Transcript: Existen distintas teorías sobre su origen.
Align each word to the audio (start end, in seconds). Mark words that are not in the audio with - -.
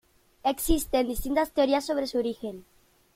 Existen 0.43 1.07
distintas 1.09 1.51
teorías 1.53 1.85
sobre 1.85 2.07
su 2.07 2.17
origen. 2.17 2.65